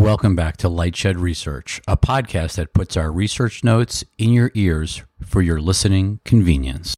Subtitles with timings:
[0.00, 5.02] Welcome back to Lightshed Research, a podcast that puts our research notes in your ears
[5.22, 6.96] for your listening convenience.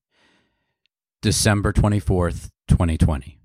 [1.20, 3.41] December 24th, 2020.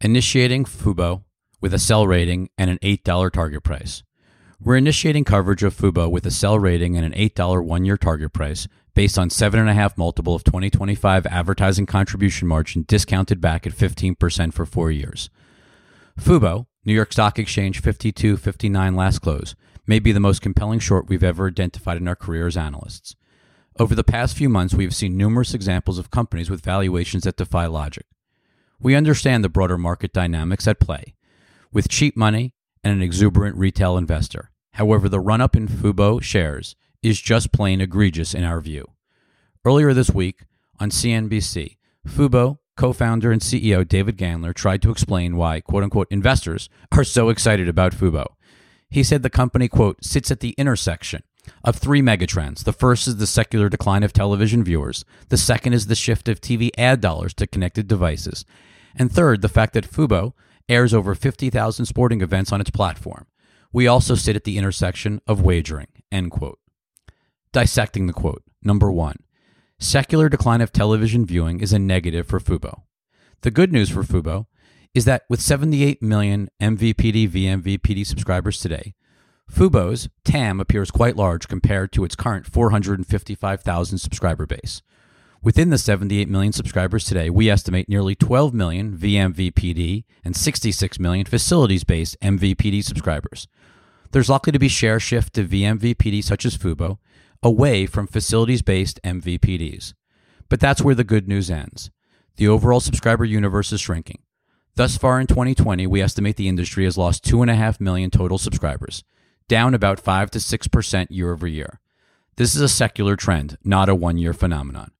[0.00, 1.24] Initiating Fubo
[1.60, 4.02] with a sell rating and an $8 target price.
[4.58, 8.32] We're initiating coverage of Fubo with a sell rating and an $8 one year target
[8.32, 14.64] price based on 7.5 multiple of 2025 advertising contribution margin discounted back at 15% for
[14.64, 15.28] four years.
[16.18, 19.56] Fubo, New York Stock Exchange 5259 last close,
[19.88, 23.16] may be the most compelling short we've ever identified in our career as analysts.
[23.76, 27.38] Over the past few months, we have seen numerous examples of companies with valuations that
[27.38, 28.06] defy logic.
[28.78, 31.16] We understand the broader market dynamics at play,
[31.72, 32.54] with cheap money
[32.84, 34.52] and an exuberant retail investor.
[34.74, 38.86] However, the run up in Fubo shares is just plain egregious in our view.
[39.64, 40.44] Earlier this week
[40.78, 46.08] on CNBC, Fubo co founder and CEO David Gandler tried to explain why, quote unquote,
[46.10, 48.26] investors are so excited about Fubo.
[48.88, 51.22] He said the company, quote, sits at the intersection
[51.64, 52.64] of three megatrends.
[52.64, 56.40] The first is the secular decline of television viewers, the second is the shift of
[56.40, 58.44] TV ad dollars to connected devices,
[58.94, 60.32] and third, the fact that Fubo
[60.68, 63.26] airs over 50,000 sporting events on its platform.
[63.72, 66.58] We also sit at the intersection of wagering, end quote.
[67.52, 68.42] Dissecting the quote.
[68.62, 69.16] Number one,
[69.78, 72.82] secular decline of television viewing is a negative for Fubo.
[73.42, 74.46] The good news for Fubo
[74.94, 78.94] is that with 78 million MVPD VMVPD subscribers today,
[79.52, 84.82] Fubo's TAM appears quite large compared to its current 455,000 subscriber base.
[85.42, 91.26] Within the 78 million subscribers today, we estimate nearly 12 million VMVPD and 66 million
[91.26, 93.46] facilities based MVPD subscribers.
[94.10, 96.98] There's likely to be share shift to VMVPD such as Fubo
[97.42, 99.94] away from facilities based MVPDs.
[100.48, 101.90] But that's where the good news ends.
[102.36, 104.20] The overall subscriber universe is shrinking.
[104.74, 109.04] Thus far in 2020, we estimate the industry has lost 2.5 million total subscribers,
[109.48, 111.80] down about 5 to 6% year over year.
[112.36, 114.90] This is a secular trend, not a one year phenomenon.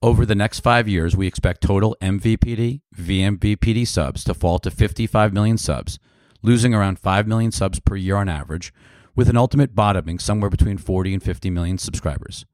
[0.00, 5.32] Over the next five years, we expect total MVPD, VMVPD subs to fall to 55
[5.32, 5.98] million subs,
[6.40, 8.72] losing around 5 million subs per year on average,
[9.18, 12.46] with an ultimate bottoming somewhere between 40 and 50 million subscribers.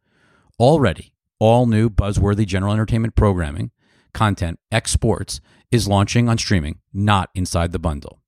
[0.59, 3.71] Already, all new buzzworthy general entertainment programming,
[4.15, 8.19] content, X Sports, is launching on streaming, not inside the bundle.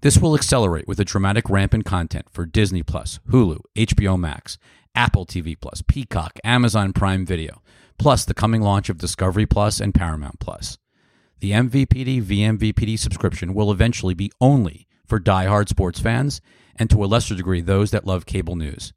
[0.00, 4.58] This will accelerate with a dramatic ramp in content for Disney Plus, Hulu, HBO Max,
[4.96, 7.62] Apple TV Plus, Peacock, Amazon Prime Video,
[7.98, 10.76] plus the coming launch of Discovery Plus and Paramount Plus.
[11.38, 16.40] The MVPD VMVPD subscription will eventually be only for die-hard sports fans
[16.78, 18.92] and to a lesser degree those that love cable news.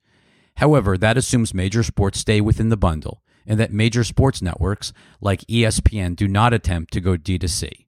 [0.58, 5.42] However, that assumes major sports stay within the bundle and that major sports networks like
[5.42, 7.88] ESPN do not attempt to go D2C.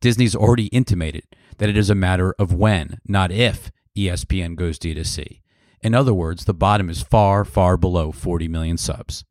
[0.00, 1.24] Disney's already intimated
[1.58, 5.40] that it is a matter of when, not if, ESPN goes D2C.
[5.82, 9.24] In other words, the bottom is far, far below 40 million subs.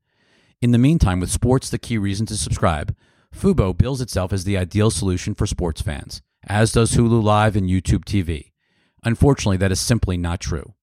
[0.61, 2.95] In the meantime, with sports the key reason to subscribe,
[3.33, 7.69] Fubo bills itself as the ideal solution for sports fans, as does Hulu Live and
[7.69, 8.48] YouTube TV.
[9.03, 10.73] Unfortunately, that is simply not true.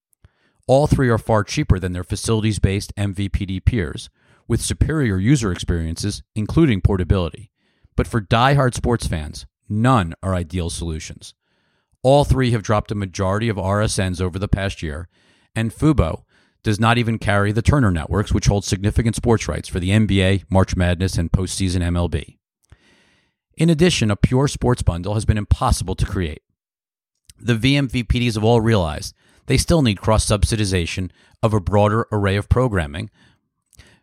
[0.66, 4.10] All three are far cheaper than their facilities based MVPD peers,
[4.48, 7.50] with superior user experiences, including portability.
[7.96, 11.34] But for die-hard sports fans, none are ideal solutions.
[12.02, 15.08] All three have dropped a majority of RSNs over the past year,
[15.54, 16.22] and Fubo
[16.62, 20.44] does not even carry the Turner networks, which hold significant sports rights for the NBA,
[20.50, 22.38] March Madness, and postseason MLB.
[23.56, 26.42] In addition, a pure sports bundle has been impossible to create
[27.38, 29.14] the VMVPDs have all realized
[29.46, 31.10] they still need cross subsidization
[31.42, 33.10] of a broader array of programming,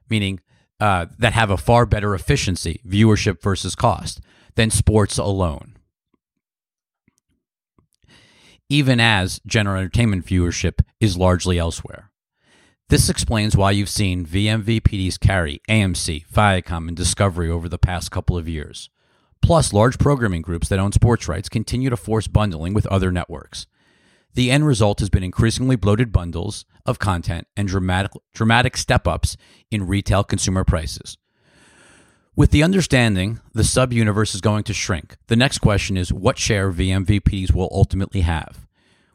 [0.10, 0.40] meaning
[0.80, 4.22] uh, that have a far better efficiency, viewership versus cost,
[4.56, 5.76] than sports alone.
[8.70, 12.10] Even as general entertainment viewership is largely elsewhere.
[12.90, 18.38] This explains why you've seen VMVPDs carry AMC, Viacom, and Discovery over the past couple
[18.38, 18.90] of years.
[19.44, 23.68] Plus, large programming groups that own sports rights continue to force bundling with other networks.
[24.36, 29.36] The end result has been increasingly bloated bundles of content and dramatic, dramatic step ups
[29.70, 31.18] in retail consumer prices.
[32.38, 36.40] With the understanding the sub universe is going to shrink, the next question is what
[36.40, 38.66] share VMVPs will ultimately have?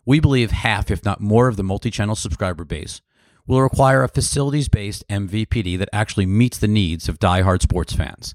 [0.04, 3.00] We believe half, if not more, of the multi channel subscriber base
[3.46, 8.34] will require a facilities based MVPD that actually meets the needs of die-hard sports fans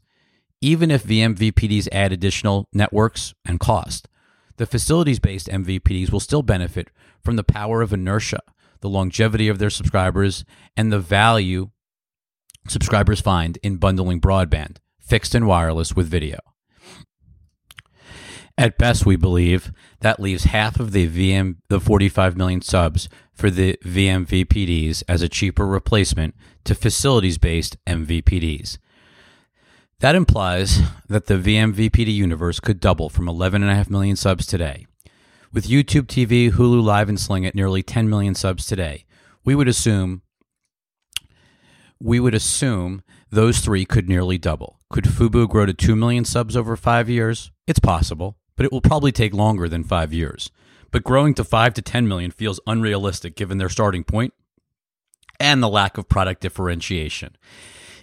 [0.63, 4.07] even if VMVPDs add additional networks and cost.
[4.55, 6.89] The facilities based MVPDs will still benefit
[7.21, 8.39] from the power of inertia,
[8.79, 10.45] the longevity of their subscribers,
[10.77, 11.71] and the value
[12.69, 16.39] subscribers find in bundling broadband, fixed and wireless, with video.
[18.57, 23.49] At best, we believe that leaves half of the VM, the 45 million subs for
[23.49, 28.77] the VMVPDs as a cheaper replacement to facilities-based MVPDs.
[30.03, 34.85] That implies that the VMVPD universe could double from 11.5 million subs today.
[35.53, 39.05] With YouTube TV, Hulu Live, and Sling at nearly 10 million subs today,
[39.45, 40.21] we would assume
[42.01, 44.77] we would assume those three could nearly double.
[44.89, 47.51] Could Fubo grow to 2 million subs over 5 years?
[47.65, 50.51] It's possible, but it will probably take longer than 5 years.
[50.91, 54.33] But growing to 5 to 10 million feels unrealistic given their starting point
[55.39, 57.37] and the lack of product differentiation.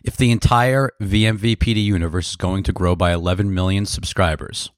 [0.03, 4.71] If the entire VMVPD universe is going to grow by 11 million subscribers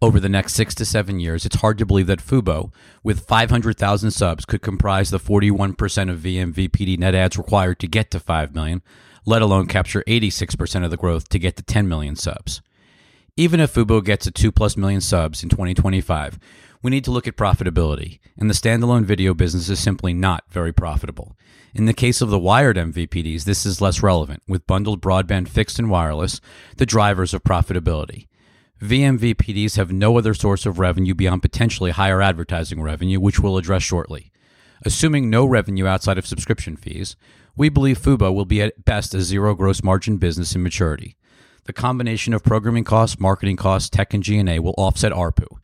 [0.00, 2.72] over the next six to seven years, it's hard to believe that Fubo,
[3.02, 8.20] with 500,000 subs, could comprise the 41% of VMVPD net adds required to get to
[8.20, 8.82] 5 million,
[9.24, 12.62] let alone capture 86% of the growth to get to 10 million subs.
[13.36, 16.38] Even if Fubo gets to 2 plus million subs in 2025,
[16.82, 20.72] we need to look at profitability, and the standalone video business is simply not very
[20.72, 21.36] profitable.
[21.76, 25.78] In the case of the wired MVPDs, this is less relevant, with bundled broadband fixed
[25.78, 26.40] and wireless
[26.78, 28.28] the drivers of profitability.
[28.80, 33.82] VMVPDs have no other source of revenue beyond potentially higher advertising revenue, which we'll address
[33.82, 34.32] shortly.
[34.86, 37.14] Assuming no revenue outside of subscription fees,
[37.56, 41.14] we believe Fubo will be at best a zero gross margin business in maturity.
[41.64, 45.58] The combination of programming costs, marketing costs, tech, and G&A will offset ARPU.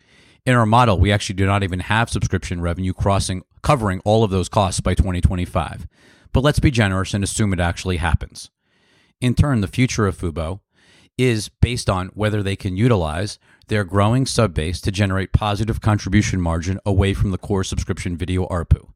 [0.45, 4.31] In our model, we actually do not even have subscription revenue crossing covering all of
[4.31, 5.87] those costs by 2025.
[6.33, 8.51] But let's be generous and assume it actually happens.
[9.21, 10.61] In turn, the future of Fubo
[11.19, 13.39] is based on whether they can utilize
[13.69, 18.47] their growing sub base to generate positive contribution margin away from the core subscription video
[18.49, 18.89] ARPU.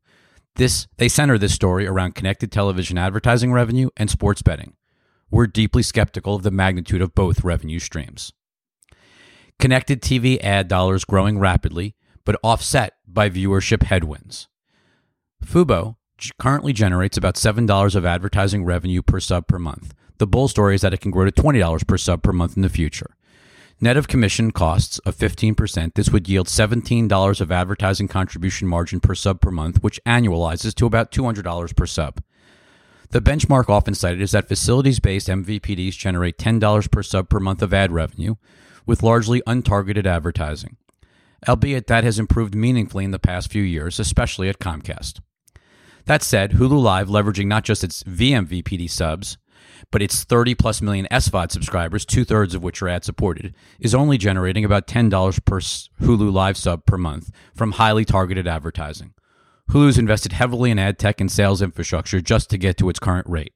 [0.56, 4.74] This they center this story around connected television advertising revenue and sports betting.
[5.30, 8.32] We're deeply skeptical of the magnitude of both revenue streams.
[9.58, 14.48] Connected TV ad dollars growing rapidly, but offset by viewership headwinds.
[15.44, 15.96] Fubo
[16.38, 19.94] currently generates about $7 of advertising revenue per sub per month.
[20.18, 22.62] The bull story is that it can grow to $20 per sub per month in
[22.62, 23.16] the future.
[23.78, 29.14] Net of commission costs of 15%, this would yield $17 of advertising contribution margin per
[29.14, 32.22] sub per month, which annualizes to about $200 per sub.
[33.10, 37.60] The benchmark often cited is that facilities based MVPDs generate $10 per sub per month
[37.60, 38.36] of ad revenue,
[38.86, 40.76] with largely untargeted advertising,
[41.48, 45.20] albeit that has improved meaningfully in the past few years, especially at Comcast.
[46.06, 49.38] That said, Hulu Live, leveraging not just its VMVPD subs,
[49.90, 53.94] but its 30 plus million SVOD subscribers, two thirds of which are ad supported, is
[53.94, 59.14] only generating about $10 per Hulu Live sub per month from highly targeted advertising.
[59.70, 63.28] Hulu's invested heavily in ad tech and sales infrastructure just to get to its current
[63.28, 63.52] rate.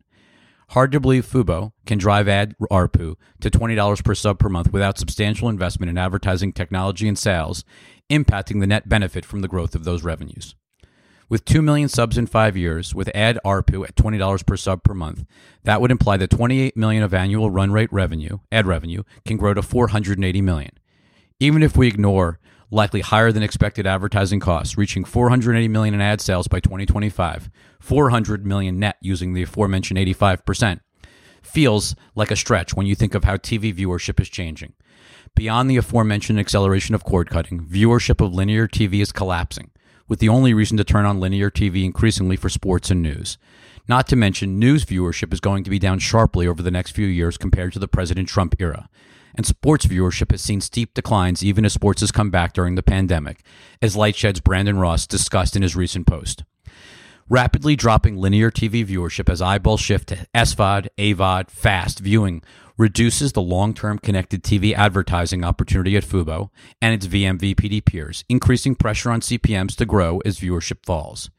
[0.71, 4.99] Hard to believe Fubo can drive ad ARPU to $20 per sub per month without
[4.99, 7.65] substantial investment in advertising technology and sales,
[8.09, 10.55] impacting the net benefit from the growth of those revenues.
[11.29, 14.95] With 2 million subs in five years, with ad ARPU at $20 per sub per
[14.95, 15.25] month,
[15.65, 19.53] that would imply that 28 million of annual run rate revenue, ad revenue, can grow
[19.55, 20.71] to 480 million.
[21.41, 22.39] Even if we ignore
[22.71, 27.51] likely higher than expected advertising costs, reaching 480 million in ad sales by 2025,
[27.81, 30.81] 400 million net using the aforementioned 85%,
[31.43, 34.75] feels like a stretch when you think of how TV viewership is changing.
[35.35, 39.71] Beyond the aforementioned acceleration of cord cutting, viewership of linear TV is collapsing,
[40.09, 43.39] with the only reason to turn on linear TV increasingly for sports and news.
[43.89, 47.07] Not to mention, news viewership is going to be down sharply over the next few
[47.07, 48.89] years compared to the President Trump era
[49.35, 52.83] and sports viewership has seen steep declines even as sports has come back during the
[52.83, 53.43] pandemic,
[53.81, 56.45] as Lightshed's Brandon Ross discussed in his recent post.
[57.29, 62.43] Rapidly dropping linear TV viewership as eyeballs shift to SVOD, AVOD, fast viewing
[62.77, 66.49] reduces the long term connected TV advertising opportunity at Fubo
[66.83, 71.31] and its VMVPD peers, increasing pressure on CPMs to grow as viewership falls.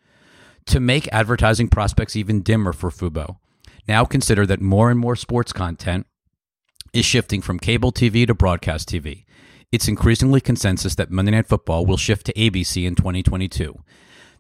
[0.68, 3.38] To make advertising prospects even dimmer for Fubo,
[3.88, 6.06] now consider that more and more sports content
[6.94, 9.26] is shifting from cable TV to broadcast TV.
[9.72, 13.82] It's increasingly consensus that Monday Night Football will shift to ABC in 2022.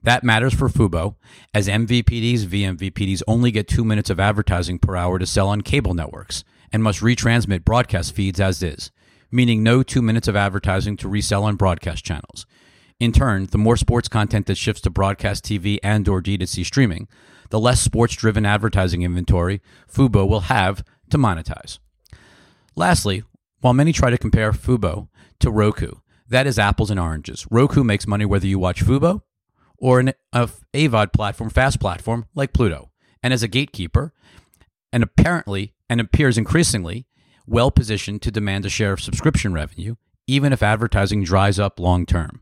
[0.04, 1.16] That matters for Fubo,
[1.54, 5.94] as MVPDs, VMVPDs only get two minutes of advertising per hour to sell on cable
[5.94, 6.44] networks
[6.74, 8.92] and must retransmit broadcast feeds as is,
[9.32, 12.46] meaning no two minutes of advertising to resell on broadcast channels.
[13.00, 17.08] In turn, the more sports content that shifts to broadcast TV and or D2C streaming,
[17.50, 21.80] the less sports-driven advertising inventory Fubo will have to monetize.
[22.82, 23.22] Lastly,
[23.60, 25.08] while many try to compare Fubo
[25.40, 25.92] to Roku,
[26.28, 27.46] that is apples and oranges.
[27.52, 29.22] Roku makes money whether you watch Fubo
[29.78, 32.90] or an AVOD platform, fast platform like Pluto.
[33.22, 34.14] And as a gatekeeper,
[34.92, 37.06] and apparently and appears increasingly
[37.46, 39.94] well positioned to demand a share of subscription revenue,
[40.26, 42.42] even if advertising dries up long term.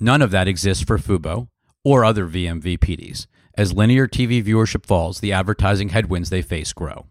[0.00, 1.48] None of that exists for Fubo
[1.84, 3.26] or other VMVPDs.
[3.58, 7.08] As linear TV viewership falls, the advertising headwinds they face grow.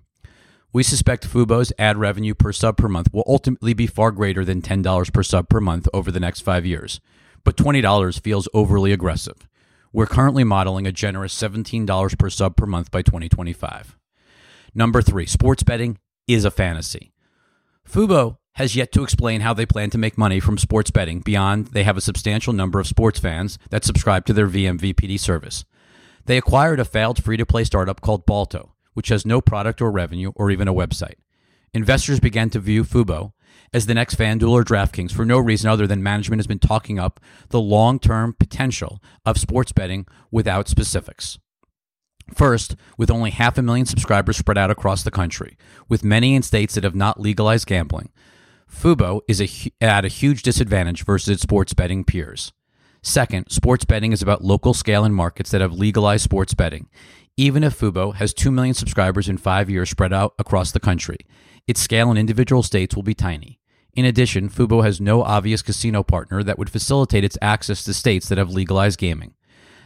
[0.76, 4.62] We suspect Fubo's ad revenue per sub per month will ultimately be far greater than
[4.62, 7.00] $10 per sub per month over the next five years,
[7.46, 9.48] but $20 feels overly aggressive.
[9.94, 13.96] We're currently modeling a generous $17 per sub per month by 2025.
[14.74, 17.14] Number three, sports betting is a fantasy.
[17.90, 21.68] Fubo has yet to explain how they plan to make money from sports betting beyond
[21.68, 25.64] they have a substantial number of sports fans that subscribe to their VMVPD service.
[26.26, 29.92] They acquired a failed free to play startup called Balto, which has no product or
[29.92, 31.16] revenue or even a website.
[31.74, 33.34] Investors began to view Fubo
[33.74, 36.98] as the next FanDuel or DraftKings for no reason other than management has been talking
[36.98, 41.38] up the long term potential of sports betting without specifics.
[42.34, 46.42] First, with only half a million subscribers spread out across the country, with many in
[46.42, 48.10] states that have not legalized gambling,
[48.72, 52.52] Fubo is a, at a huge disadvantage versus its sports betting peers.
[53.04, 56.90] Second, sports betting is about local scale in markets that have legalized sports betting.
[57.38, 61.18] Even if Fubo has 2 million subscribers in five years spread out across the country,
[61.68, 63.60] its scale in individual states will be tiny.
[63.94, 68.30] In addition, Fubo has no obvious casino partner that would facilitate its access to states
[68.30, 69.34] that have legalized gaming.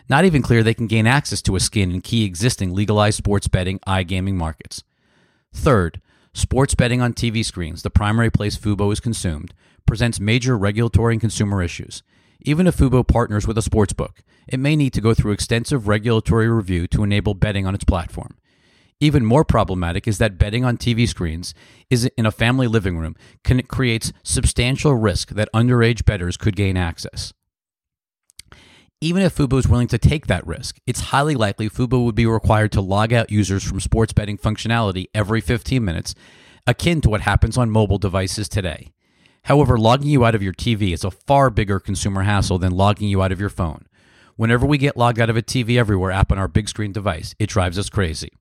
[0.08, 3.48] Not even clear they can gain access to a skin in key existing legalized sports
[3.48, 4.84] betting iGaming markets.
[5.52, 6.02] Third,
[6.34, 9.56] sports betting on TV screens, the primary place Fubo is consumed,
[9.88, 12.04] presents major regulatory and consumer issues.
[12.42, 15.88] Even if Fubo partners with a sports book, it may need to go through extensive
[15.88, 18.36] regulatory review to enable betting on its platform.
[19.00, 21.54] Even more problematic is that betting on TV screens
[21.90, 23.16] is in a family living room
[23.46, 27.32] can creates substantial risk that underage bettors could gain access.
[29.00, 32.26] Even if Fubo is willing to take that risk, it's highly likely Fubo would be
[32.26, 36.14] required to log out users from sports betting functionality every 15 minutes,
[36.68, 38.92] akin to what happens on mobile devices today.
[39.44, 43.08] However, logging you out of your TV is a far bigger consumer hassle than logging
[43.08, 43.86] you out of your phone.
[44.40, 47.36] Whenever we get logged out of a TV Everywhere app on our big screen device,
[47.40, 48.32] it drives us crazy.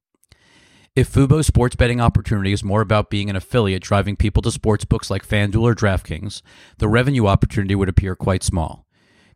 [0.95, 4.85] If Fubo's sports betting opportunity is more about being an affiliate driving people to sports
[4.85, 6.41] books like FanDuel or DraftKings,
[6.77, 8.87] the revenue opportunity would appear quite small.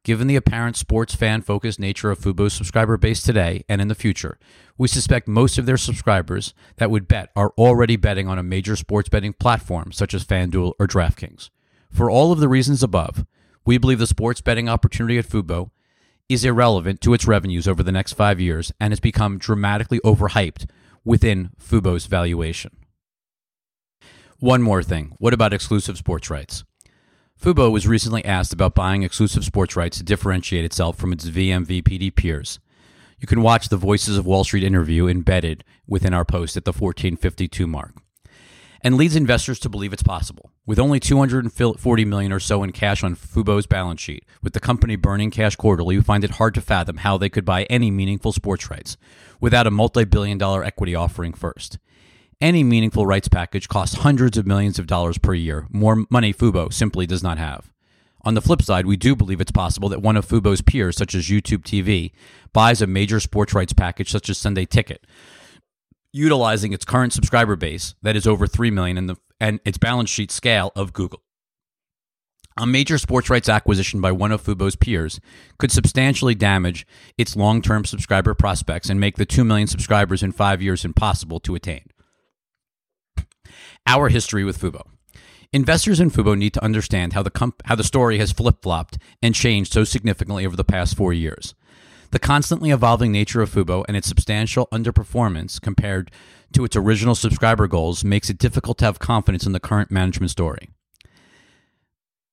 [0.04, 3.96] Given the apparent sports fan focused nature of Fubo's subscriber base today and in the
[3.96, 4.38] future,
[4.78, 8.76] we suspect most of their subscribers that would bet are already betting on a major
[8.76, 11.50] sports betting platform such as FanDuel or DraftKings.
[11.90, 13.26] For all of the reasons above,
[13.64, 15.72] we believe the sports betting opportunity at Fubo
[16.28, 20.66] is irrelevant to its revenues over the next five years and has become dramatically overhyped
[21.04, 22.76] within Fubo's valuation.
[24.38, 26.64] One more thing what about exclusive sports rights?
[27.40, 32.14] Fubo was recently asked about buying exclusive sports rights to differentiate itself from its VMVPD
[32.14, 32.60] peers.
[33.18, 36.70] You can watch the Voices of Wall Street interview embedded within our post at the
[36.70, 37.96] 1452 mark.
[38.80, 40.51] And leads investors to believe it's possible.
[40.64, 44.94] With only 240 million or so in cash on Fubo's balance sheet, with the company
[44.94, 48.30] burning cash quarterly, we find it hard to fathom how they could buy any meaningful
[48.30, 48.96] sports rights
[49.40, 51.78] without a multi-billion dollar equity offering first.
[52.40, 56.72] Any meaningful rights package costs hundreds of millions of dollars per year, more money Fubo
[56.72, 57.72] simply does not have.
[58.24, 61.12] On the flip side, we do believe it's possible that one of Fubo's peers, such
[61.16, 62.12] as YouTube TV,
[62.52, 65.04] buys a major sports rights package such as Sunday Ticket,
[66.12, 70.08] utilizing its current subscriber base that is over 3 million and, the, and its balance
[70.08, 71.20] sheet scale of Google.
[72.56, 75.18] A major sports rights acquisition by one of Fubo's peers
[75.58, 76.86] could substantially damage
[77.18, 81.40] its long term subscriber prospects and make the 2 million subscribers in five years impossible
[81.40, 81.82] to attain
[83.86, 84.82] our history with Fubo.
[85.52, 89.34] Investors in Fubo need to understand how the comp- how the story has flip-flopped and
[89.34, 91.54] changed so significantly over the past 4 years.
[92.12, 96.12] The constantly evolving nature of Fubo and its substantial underperformance compared
[96.54, 100.30] to its original subscriber goals makes it difficult to have confidence in the current management
[100.30, 100.68] story.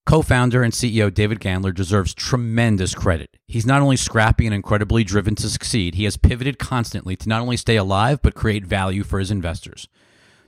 [0.05, 3.37] Co-founder and CEO David Gandler deserves tremendous credit.
[3.47, 7.41] He's not only scrappy and incredibly driven to succeed, he has pivoted constantly to not
[7.41, 9.87] only stay alive but create value for his investors.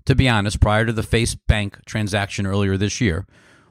[0.06, 3.28] To be honest, prior to the FaceBank transaction earlier this year,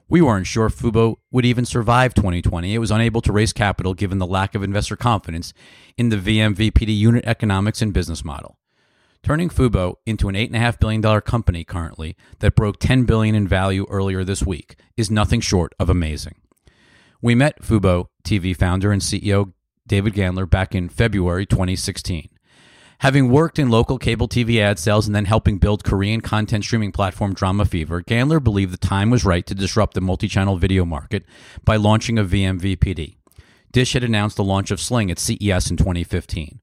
[0.08, 2.72] we weren't sure Fubo would even survive 2020.
[2.72, 5.52] It was unable to raise capital given the lack of investor confidence
[5.96, 8.59] in the VMVPD unit economics and business model.
[9.22, 14.24] Turning Fubo into an $8.5 billion company currently that broke 10 billion in value earlier
[14.24, 16.36] this week is nothing short of amazing.
[17.20, 19.52] We met Fubo TV founder and CEO
[19.86, 22.30] David Gandler back in February 2016.
[23.00, 26.92] Having worked in local cable TV ad sales and then helping build Korean content streaming
[26.92, 31.24] platform DramaFever, Gandler believed the time was right to disrupt the multi channel video market
[31.64, 33.16] by launching a VMVPD.
[33.72, 36.60] Dish had announced the launch of Sling at CES in 2015.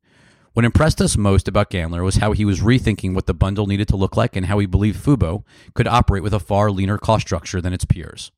[0.58, 3.88] What impressed us most about Gandler was how he was rethinking what the bundle needed
[3.90, 5.44] to look like and how he believed Fubo
[5.76, 8.32] could operate with a far leaner cost structure than its peers.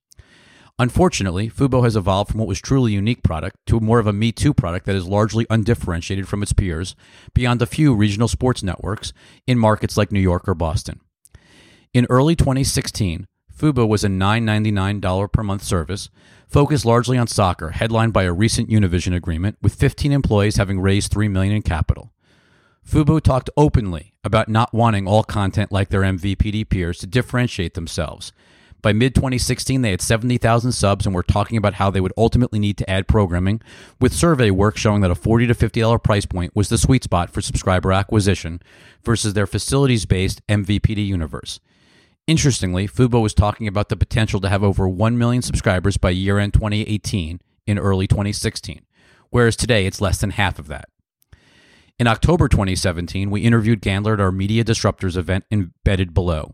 [0.78, 4.12] Unfortunately, Fubo has evolved from what was truly a unique product to more of a
[4.12, 6.94] Me Too product that is largely undifferentiated from its peers
[7.34, 9.14] beyond a few regional sports networks
[9.48, 11.00] in markets like New York or Boston.
[11.94, 13.28] In early 2016,
[13.60, 16.10] Fubo was a $9.99 per month service
[16.48, 21.12] focused largely on soccer, headlined by a recent Univision agreement with 15 employees having raised
[21.12, 22.14] 3 million in capital.
[22.90, 28.32] Fubo talked openly about not wanting all content like their MVPD peers to differentiate themselves.
[28.82, 32.60] By mid 2016, they had 70,000 subs and were talking about how they would ultimately
[32.60, 33.62] need to add programming,
[34.00, 37.30] with survey work showing that a 40 to $50 price point was the sweet spot
[37.30, 38.62] for subscriber acquisition
[39.04, 41.60] versus their facilities based MVPD universe.
[42.30, 46.38] Interestingly, Fubo was talking about the potential to have over 1 million subscribers by year
[46.38, 48.86] end 2018 in early 2016,
[49.32, 50.90] whereas today it's less than half of that.
[51.98, 56.54] In October 2017, we interviewed Gandler at our Media Disruptors event embedded below.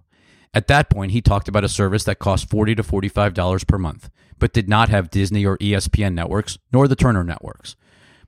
[0.54, 4.10] At that point, he talked about a service that cost 40 to $45 per month,
[4.40, 7.76] but did not have Disney or ESPN networks, nor the Turner networks.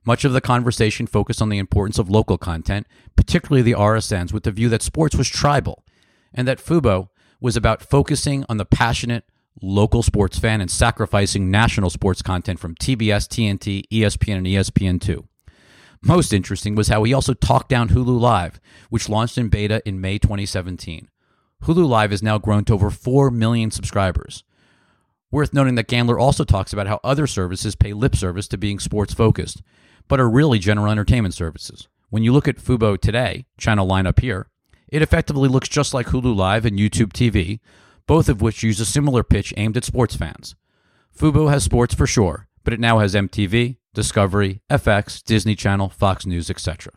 [0.04, 2.86] Much of the conversation focused on the importance of local content,
[3.16, 5.82] particularly the RSNs, with the view that sports was tribal,
[6.34, 7.08] and that Fubo
[7.40, 9.24] was about focusing on the passionate
[9.62, 15.26] local sports fan and sacrificing national sports content from TBS, TNT, ESPN, and ESPN2.
[16.02, 20.00] Most interesting was how he also talked down Hulu Live, which launched in beta in
[20.00, 21.08] May 2017.
[21.64, 24.44] Hulu Live has now grown to over 4 million subscribers.
[25.30, 28.78] Worth noting that Gandler also talks about how other services pay lip service to being
[28.78, 29.62] sports focused,
[30.06, 31.88] but are really general entertainment services.
[32.10, 34.46] When you look at Fubo today, channel lineup here,
[34.88, 37.60] it effectively looks just like Hulu Live and YouTube TV,
[38.06, 40.54] both of which use a similar pitch aimed at sports fans.
[41.16, 46.24] Fubo has sports for sure, but it now has MTV, Discovery, FX, Disney Channel, Fox
[46.24, 46.92] News, etc.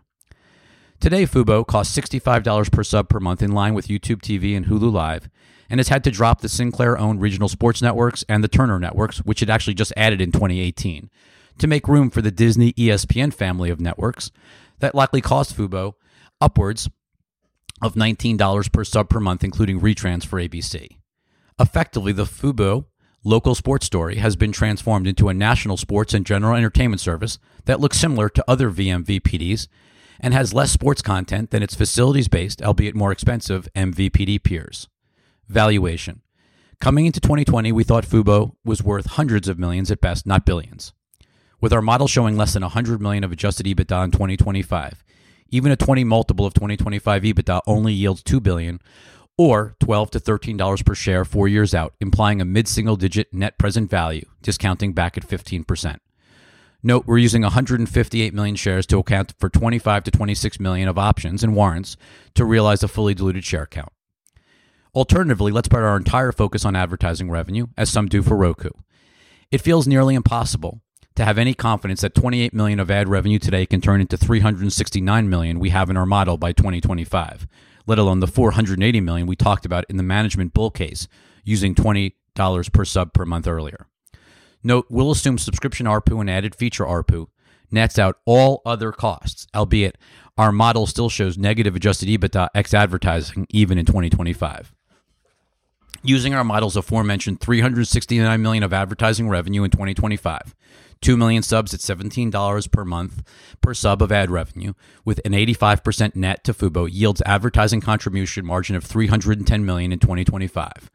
[1.00, 4.92] Today, Fubo costs $65 per sub per month in line with YouTube TV and Hulu
[4.92, 5.30] Live,
[5.70, 9.18] and has had to drop the Sinclair owned regional sports networks and the Turner networks,
[9.20, 11.10] which it actually just added in 2018,
[11.58, 14.32] to make room for the Disney ESPN family of networks
[14.80, 15.94] that likely cost Fubo
[16.40, 16.90] upwards
[17.82, 20.98] of $19 per sub per month, including retrans for ABC.
[21.60, 22.86] Effectively, the Fubo
[23.24, 27.80] local sports story has been transformed into a national sports and general entertainment service that
[27.80, 29.68] looks similar to other VMVPDs
[30.20, 34.88] and has less sports content than its facilities based, albeit more expensive, MVPD peers.
[35.48, 36.22] Valuation.
[36.80, 40.94] Coming into 2020, we thought Fubo was worth hundreds of millions at best, not billions.
[41.60, 45.04] With our model showing less than 100 million of adjusted EBITDA in 2025,
[45.52, 48.80] even a 20 multiple of 2025 EBITDA only yields 2 billion
[49.38, 53.58] or 12 to 13 dollars per share 4 years out, implying a mid-single digit net
[53.58, 55.98] present value, discounting back at 15%.
[56.84, 61.44] Note we're using 158 million shares to account for 25 to 26 million of options
[61.44, 61.96] and warrants
[62.34, 63.92] to realize a fully diluted share count.
[64.94, 68.72] Alternatively, let's put our entire focus on advertising revenue, as some do for Roku.
[69.52, 70.82] It feels nearly impossible
[71.16, 75.30] to have any confidence that 28 million of ad revenue today can turn into 369
[75.30, 77.48] million we have in our model by 2025,
[77.86, 81.08] let alone the 480 million we talked about in the management bull case
[81.44, 82.14] using $20
[82.72, 83.88] per sub per month earlier.
[84.64, 87.28] Note, we'll assume subscription ARPU and added feature ARPU
[87.72, 89.98] nets out all other costs, albeit
[90.38, 94.74] our model still shows negative adjusted EBITDA ex advertising even in 2025.
[96.04, 100.56] Using our model's aforementioned 369 million of advertising revenue in 2025,
[101.00, 103.22] 2 million subs at $17 per month
[103.62, 104.74] per sub of ad revenue,
[105.06, 110.90] with an 85% net to Fubo yields advertising contribution margin of 310 million in 2025.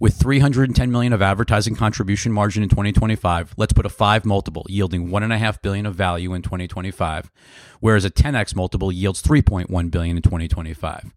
[0.00, 5.08] With 310 million of advertising contribution margin in 2025, let's put a 5 multiple yielding
[5.08, 7.30] 1.5 billion of value in 2025,
[7.80, 11.12] whereas a 10x multiple yields 3.1 billion in 2025.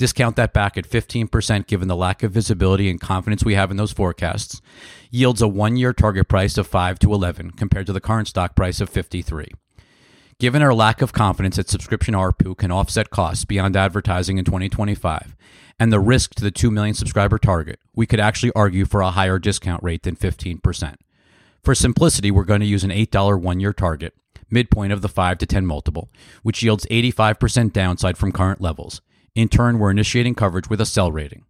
[0.00, 3.76] Discount that back at 15% given the lack of visibility and confidence we have in
[3.76, 4.62] those forecasts,
[5.10, 8.56] yields a one year target price of 5 to 11 compared to the current stock
[8.56, 9.48] price of 53.
[10.38, 15.36] Given our lack of confidence that subscription ARPU can offset costs beyond advertising in 2025
[15.78, 19.10] and the risk to the 2 million subscriber target, we could actually argue for a
[19.10, 20.94] higher discount rate than 15%.
[21.62, 24.14] For simplicity, we're going to use an $8 one year target,
[24.48, 26.08] midpoint of the 5 to 10 multiple,
[26.42, 29.02] which yields 85% downside from current levels
[29.34, 31.44] in turn, we're initiating coverage with a sell rating.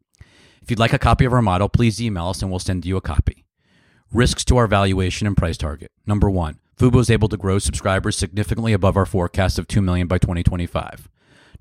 [0.62, 2.96] If you'd like a copy of our model, please email us and we'll send you
[2.96, 3.44] a copy.
[4.12, 5.90] Risks to our valuation and price target.
[6.06, 10.06] Number one, Fubo is able to grow subscribers significantly above our forecast of 2 million
[10.06, 11.08] by 2025.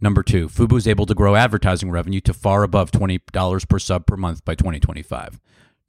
[0.02, 4.06] Number two, Fubo is able to grow advertising revenue to far above $20 per sub
[4.06, 5.40] per month by 2025.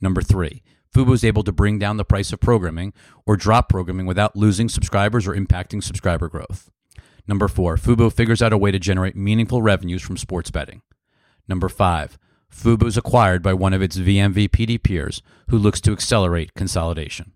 [0.00, 0.62] Number three,
[0.92, 2.92] Fubo is able to bring down the price of programming
[3.24, 6.70] or drop programming without losing subscribers or impacting subscriber growth.
[7.30, 10.82] Number four, Fubo figures out a way to generate meaningful revenues from sports betting.
[11.46, 12.18] Number five,
[12.52, 17.30] FUBO is acquired by one of its VMVPD peers who looks to accelerate consolidation.